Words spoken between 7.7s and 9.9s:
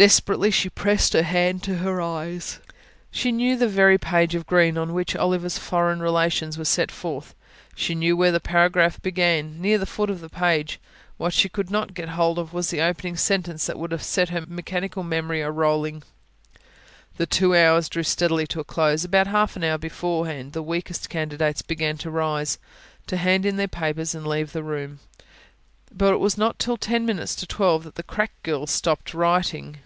knew where the paragraph began, near the